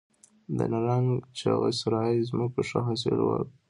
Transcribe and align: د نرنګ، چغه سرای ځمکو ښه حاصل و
د 0.57 0.59
نرنګ، 0.71 1.09
چغه 1.37 1.69
سرای 1.79 2.15
ځمکو 2.29 2.61
ښه 2.69 2.79
حاصل 2.87 3.17
و 3.23 3.27